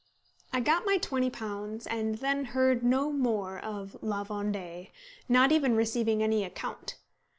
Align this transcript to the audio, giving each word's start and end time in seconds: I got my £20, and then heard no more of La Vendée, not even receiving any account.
I 0.51 0.61
got 0.61 0.83
my 0.83 0.97
£20, 0.97 1.85
and 1.91 2.15
then 2.15 2.45
heard 2.45 2.83
no 2.83 3.11
more 3.11 3.59
of 3.59 3.95
La 4.01 4.23
Vendée, 4.25 4.89
not 5.29 5.51
even 5.51 5.75
receiving 5.75 6.23
any 6.23 6.43
account. 6.43 6.95